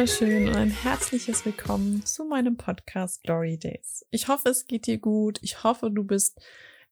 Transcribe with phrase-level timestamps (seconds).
[0.00, 4.06] wunderschön und ein herzliches Willkommen zu meinem Podcast Glory Days.
[4.10, 5.38] Ich hoffe, es geht dir gut.
[5.42, 6.40] Ich hoffe, du bist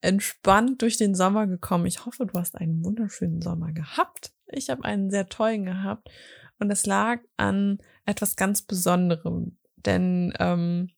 [0.02, 1.86] entspannt durch den Sommer gekommen.
[1.86, 4.34] Ich hoffe, du hast einen wunderschönen Sommer gehabt.
[4.48, 6.10] Ich habe einen sehr tollen gehabt
[6.58, 9.56] und es lag an etwas ganz Besonderem.
[9.76, 10.90] Denn ähm,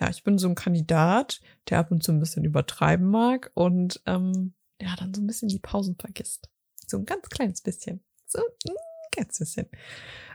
[0.00, 1.40] ja, ich bin so ein Kandidat,
[1.70, 5.50] der ab und zu ein bisschen übertreiben mag und ähm, ja, dann so ein bisschen
[5.50, 6.50] die Pausen vergisst.
[6.88, 8.02] So ein ganz kleines bisschen.
[8.26, 8.74] So ein
[9.16, 9.68] bisschen.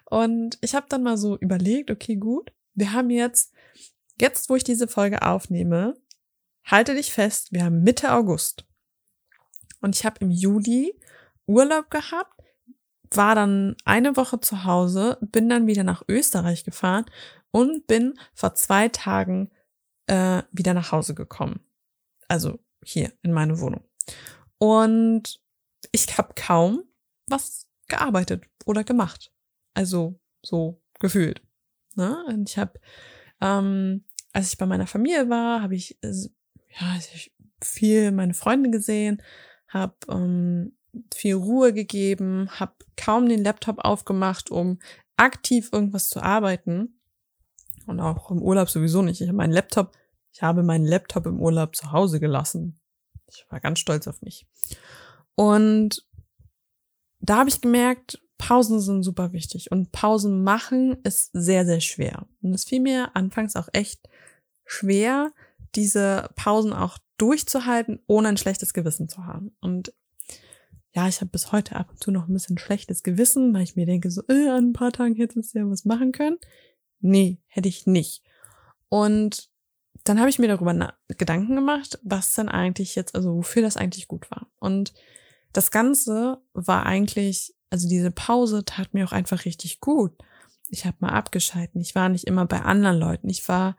[0.05, 3.53] Und ich habe dann mal so überlegt, okay, gut, wir haben jetzt,
[4.19, 5.95] jetzt wo ich diese Folge aufnehme,
[6.65, 8.65] halte dich fest, wir haben Mitte August.
[9.81, 10.99] Und ich habe im Juli
[11.45, 12.33] Urlaub gehabt,
[13.11, 17.05] war dann eine Woche zu Hause, bin dann wieder nach Österreich gefahren
[17.52, 19.50] und bin vor zwei Tagen
[20.07, 21.59] äh, wieder nach Hause gekommen.
[22.27, 23.83] Also hier in meine Wohnung.
[24.57, 25.41] Und
[25.91, 26.83] ich habe kaum
[27.27, 29.31] was gearbeitet oder gemacht.
[29.73, 31.41] Also so gefühlt.
[31.95, 32.23] Ne?
[32.27, 32.79] Und ich habe,
[33.41, 36.13] ähm, als ich bei meiner Familie war, habe ich äh,
[36.79, 36.99] ja
[37.61, 39.21] viel meine Freunde gesehen,
[39.67, 40.73] habe ähm,
[41.13, 44.79] viel Ruhe gegeben, habe kaum den Laptop aufgemacht, um
[45.17, 46.99] aktiv irgendwas zu arbeiten.
[47.85, 49.21] Und auch im Urlaub sowieso nicht.
[49.21, 49.97] Ich habe meinen Laptop,
[50.31, 52.79] ich habe meinen Laptop im Urlaub zu Hause gelassen.
[53.27, 54.47] Ich war ganz stolz auf mich.
[55.35, 56.05] Und
[57.20, 62.25] da habe ich gemerkt, Pausen sind super wichtig und Pausen machen ist sehr, sehr schwer.
[62.42, 64.08] Und es fiel mir anfangs auch echt
[64.66, 65.31] schwer,
[65.75, 69.52] diese Pausen auch durchzuhalten, ohne ein schlechtes Gewissen zu haben.
[69.59, 69.94] Und
[70.95, 73.75] ja, ich habe bis heute ab und zu noch ein bisschen schlechtes Gewissen, weil ich
[73.75, 76.38] mir denke, so, äh, an ein paar Tagen hättest du ja was machen können.
[77.02, 78.23] Nee, hätte ich nicht.
[78.88, 79.50] Und
[80.03, 84.08] dann habe ich mir darüber Gedanken gemacht, was denn eigentlich jetzt, also wofür das eigentlich
[84.08, 84.47] gut war.
[84.59, 84.94] Und
[85.53, 90.13] das Ganze war eigentlich, also diese Pause tat mir auch einfach richtig gut.
[90.69, 91.81] Ich habe mal abgeschalten.
[91.81, 93.29] Ich war nicht immer bei anderen Leuten.
[93.29, 93.75] Ich war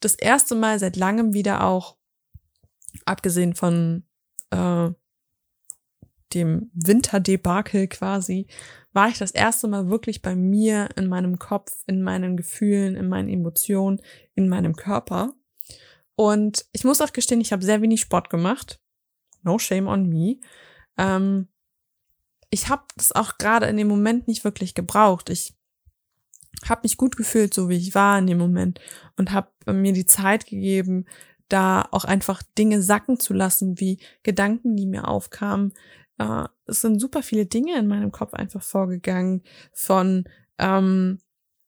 [0.00, 1.96] das erste Mal seit langem wieder auch,
[3.04, 4.04] abgesehen von
[4.50, 4.90] äh,
[6.34, 8.46] dem Winterdebakel quasi,
[8.92, 13.08] war ich das erste Mal wirklich bei mir in meinem Kopf, in meinen Gefühlen, in
[13.08, 14.00] meinen Emotionen,
[14.34, 15.34] in meinem Körper.
[16.16, 18.80] Und ich muss auch gestehen, ich habe sehr wenig Sport gemacht.
[19.42, 20.36] No shame on me.
[20.98, 21.48] Ähm,
[22.50, 25.30] ich habe das auch gerade in dem Moment nicht wirklich gebraucht.
[25.30, 25.54] Ich
[26.68, 28.80] habe mich gut gefühlt, so wie ich war in dem Moment
[29.16, 31.06] und habe mir die Zeit gegeben,
[31.48, 35.72] da auch einfach Dinge sacken zu lassen, wie Gedanken, die mir aufkamen.
[36.18, 40.24] Äh, es sind super viele Dinge in meinem Kopf einfach vorgegangen von
[40.58, 41.18] ähm,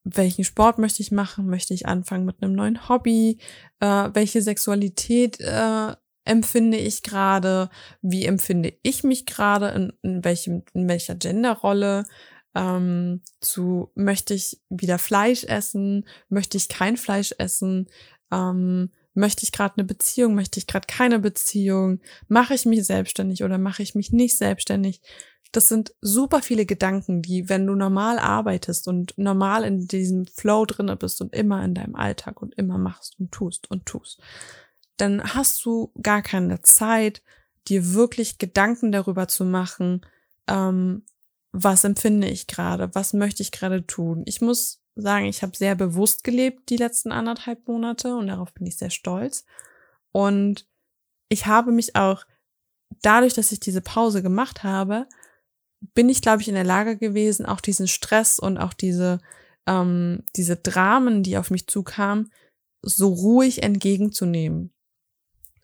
[0.04, 1.48] welchen Sport möchte ich machen?
[1.48, 3.38] Möchte ich anfangen mit einem neuen Hobby?
[3.80, 5.94] Äh, welche Sexualität äh,
[6.26, 7.70] empfinde ich gerade?
[8.02, 9.68] Wie empfinde ich mich gerade?
[9.68, 12.04] In, in, welchem, in welcher Genderrolle?
[12.54, 16.06] Ähm, zu möchte ich wieder Fleisch essen?
[16.28, 17.86] Möchte ich kein Fleisch essen?
[18.32, 20.34] Ähm, möchte ich gerade eine Beziehung?
[20.34, 22.00] Möchte ich gerade keine Beziehung?
[22.28, 25.02] Mache ich mich selbstständig oder mache ich mich nicht selbstständig?
[25.52, 30.66] Das sind super viele Gedanken, die, wenn du normal arbeitest und normal in diesem Flow
[30.66, 34.20] drinne bist und immer in deinem Alltag und immer machst und tust und tust,
[34.96, 37.22] dann hast du gar keine Zeit,
[37.68, 40.06] dir wirklich Gedanken darüber zu machen,
[40.48, 41.04] ähm,
[41.52, 44.22] was empfinde ich gerade, was möchte ich gerade tun.
[44.26, 48.66] Ich muss sagen, ich habe sehr bewusst gelebt die letzten anderthalb Monate und darauf bin
[48.66, 49.44] ich sehr stolz.
[50.12, 50.66] Und
[51.28, 52.24] ich habe mich auch
[53.02, 55.06] dadurch, dass ich diese Pause gemacht habe,
[55.94, 59.20] bin ich, glaube ich, in der Lage gewesen, auch diesen Stress und auch diese,
[59.66, 62.32] ähm, diese Dramen, die auf mich zukamen,
[62.82, 64.72] so ruhig entgegenzunehmen.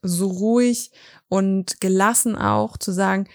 [0.03, 0.91] So ruhig
[1.29, 3.29] und gelassen auch zu sagen,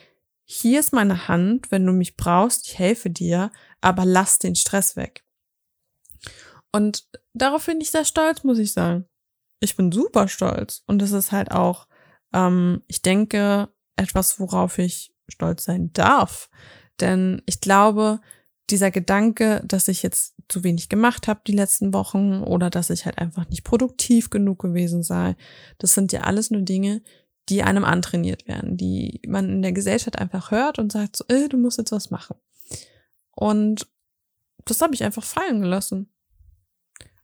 [0.44, 4.96] hier ist meine Hand, wenn du mich brauchst, ich helfe dir, aber lass den Stress
[4.96, 5.26] weg.
[6.72, 9.06] Und darauf bin ich sehr stolz, muss ich sagen.
[9.60, 10.84] Ich bin super stolz.
[10.86, 11.88] Und das ist halt auch,
[12.34, 16.50] ähm, ich denke, etwas, worauf ich stolz sein darf.
[17.00, 18.22] Denn ich glaube,
[18.70, 23.06] dieser Gedanke, dass ich jetzt zu wenig gemacht habe die letzten Wochen oder dass ich
[23.06, 25.36] halt einfach nicht produktiv genug gewesen sei,
[25.78, 27.02] das sind ja alles nur Dinge,
[27.50, 31.48] die einem antrainiert werden, die man in der Gesellschaft einfach hört und sagt so, äh,
[31.48, 32.36] du musst jetzt was machen.
[33.32, 33.88] Und
[34.66, 36.10] das habe ich einfach fallen gelassen.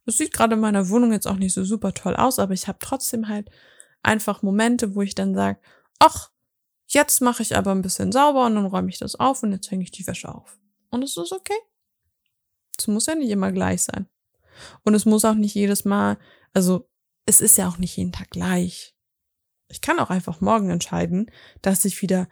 [0.06, 2.68] Es sieht gerade in meiner Wohnung jetzt auch nicht so super toll aus, aber ich
[2.68, 3.50] habe trotzdem halt
[4.02, 5.60] einfach Momente, wo ich dann sage,
[6.00, 6.30] ach,
[6.94, 9.72] Jetzt mache ich aber ein bisschen sauber und dann räume ich das auf und jetzt
[9.72, 10.60] hänge ich die Wäsche auf.
[10.92, 11.58] Und es ist okay.
[12.78, 14.08] Es muss ja nicht immer gleich sein.
[14.84, 16.18] Und es muss auch nicht jedes Mal,
[16.54, 16.90] also
[17.26, 18.96] es ist ja auch nicht jeden Tag gleich.
[19.70, 21.32] Ich kann auch einfach morgen entscheiden,
[21.62, 22.28] dass ich wieder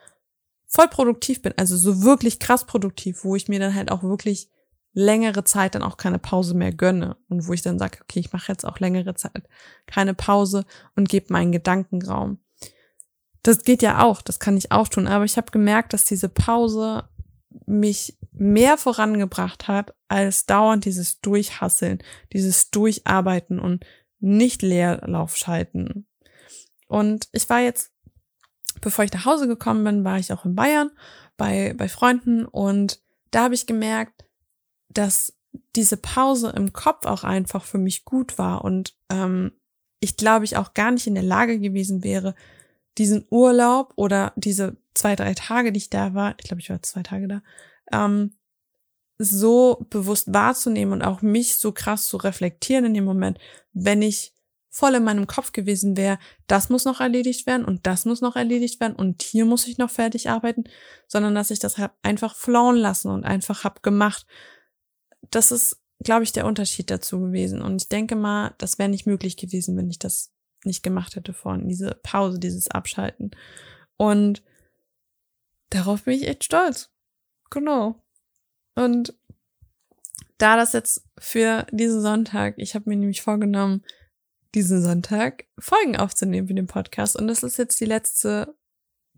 [0.68, 4.50] voll produktiv bin, also so wirklich krass produktiv, wo ich mir dann halt auch wirklich
[4.94, 8.34] längere Zeit dann auch keine Pause mehr gönne und wo ich dann sage, okay, ich
[8.34, 9.48] mache jetzt auch längere Zeit
[9.86, 10.66] keine Pause
[10.96, 12.40] und gebe meinen Gedankenraum.
[13.44, 16.30] Das geht ja auch, das kann ich auch tun, aber ich habe gemerkt, dass diese
[16.30, 17.10] Pause
[17.66, 22.02] mich mehr vorangebracht hat als dauernd dieses Durchhasseln,
[22.34, 23.86] dieses Durcharbeiten und
[24.20, 26.08] nicht Leerlauf schalten.
[26.88, 27.92] Und ich war jetzt,
[28.82, 30.90] bevor ich nach Hause gekommen bin, war ich auch in Bayern
[31.38, 33.00] bei, bei Freunden und
[33.30, 34.26] da habe ich gemerkt,
[34.90, 35.38] dass
[35.76, 39.52] diese Pause im Kopf auch einfach für mich gut war und ähm,
[40.00, 42.34] ich glaube ich auch gar nicht in der Lage gewesen wäre,
[42.98, 46.82] diesen Urlaub oder diese zwei, drei Tage, die ich da war, ich glaube, ich war
[46.82, 47.42] zwei Tage da,
[47.92, 48.34] ähm,
[49.18, 53.38] so bewusst wahrzunehmen und auch mich so krass zu reflektieren in dem Moment,
[53.74, 54.34] wenn ich
[54.72, 56.18] voll in meinem Kopf gewesen wäre,
[56.48, 59.78] das muss noch erledigt werden und das muss noch erledigt werden und hier muss ich
[59.78, 60.64] noch fertig arbeiten,
[61.08, 64.26] sondern dass ich das hab einfach flown lassen und einfach hab gemacht.
[65.30, 67.62] Das ist, glaube ich, der Unterschied dazu gewesen.
[67.62, 70.32] Und ich denke mal, das wäre nicht möglich gewesen, wenn ich das
[70.64, 73.32] nicht gemacht hätte vorhin, diese Pause, dieses Abschalten.
[73.98, 74.42] Und
[75.70, 76.91] darauf bin ich echt stolz.
[77.52, 78.02] Genau.
[78.76, 79.14] Und
[80.40, 83.84] da das jetzt für diesen Sonntag, ich habe mir nämlich vorgenommen,
[84.56, 87.16] diesen Sonntag Folgen aufzunehmen für den Podcast.
[87.16, 88.56] Und das ist jetzt die letzte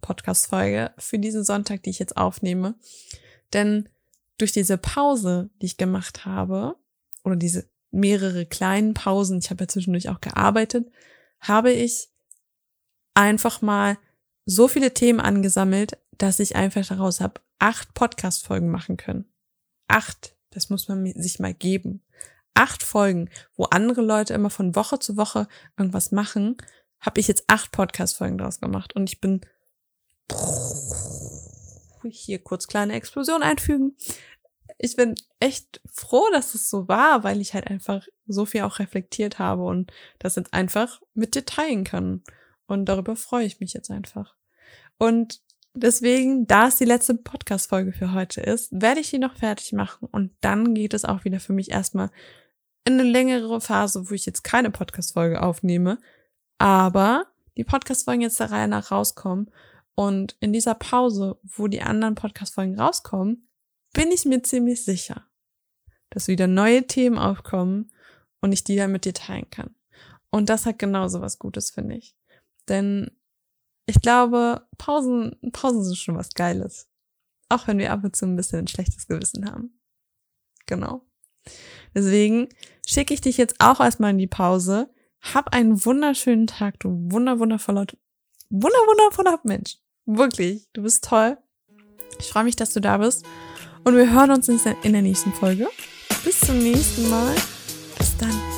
[0.01, 2.75] Podcast-Folge für diesen Sonntag, die ich jetzt aufnehme.
[3.53, 3.88] Denn
[4.38, 6.75] durch diese Pause, die ich gemacht habe,
[7.24, 10.91] oder diese mehrere kleinen Pausen, ich habe ja zwischendurch auch gearbeitet,
[11.39, 12.09] habe ich
[13.13, 13.97] einfach mal
[14.45, 19.24] so viele Themen angesammelt, dass ich einfach daraus habe acht Podcast-Folgen machen können.
[19.88, 22.04] Acht, das muss man sich mal geben.
[22.54, 26.57] Acht Folgen, wo andere Leute immer von Woche zu Woche irgendwas machen,
[27.00, 28.94] habe ich jetzt acht Podcast-Folgen draus gemacht.
[28.98, 29.39] Und ich bin
[32.04, 33.95] hier kurz kleine Explosion einfügen.
[34.77, 38.80] Ich bin echt froh, dass es so war, weil ich halt einfach so viel auch
[38.80, 39.89] reflektiert habe und
[40.19, 42.25] das jetzt einfach mit dir teilen kann.
[42.68, 44.36] Und darüber freue ich mich jetzt einfach.
[44.98, 45.42] Und
[45.74, 50.08] deswegen, da es die letzte Podcast-Folge für heute ist, werde ich die noch fertig machen
[50.12, 52.10] und dann geht es auch wieder für mich erstmal
[52.86, 55.98] in eine längere Phase, wo ich jetzt keine Podcast-Folge aufnehme,
[56.58, 57.28] aber
[57.58, 59.52] die Podcast-Folgen jetzt der Reihe nach rauskommen
[59.96, 63.48] und in dieser Pause, wo die anderen Podcast-Folgen rauskommen,
[63.94, 65.26] bin ich mir ziemlich sicher,
[66.10, 67.92] dass wieder neue Themen aufkommen
[68.42, 69.76] und ich die dann mit dir teilen kann.
[70.30, 72.16] Und das hat genauso was Gutes, finde ich.
[72.68, 73.12] Denn
[73.85, 76.88] ich glaube, Pausen, Pausen sind schon was Geiles.
[77.50, 79.80] Auch wenn wir ab und zu ein bisschen ein schlechtes Gewissen haben.
[80.65, 81.06] Genau.
[81.94, 82.50] Deswegen
[82.85, 84.89] schicke ich dich jetzt auch erstmal in die Pause.
[85.21, 87.85] Hab einen wunderschönen Tag, du wunder, wundervoller,
[88.50, 89.77] wunder, wundervoller Mensch.
[90.06, 91.38] Wirklich, du bist toll.
[92.19, 93.25] Ich freue mich, dass du da bist.
[93.83, 95.68] Und wir hören uns in der nächsten Folge.
[96.24, 97.35] Bis zum nächsten Mal.
[97.97, 98.53] Bis dann.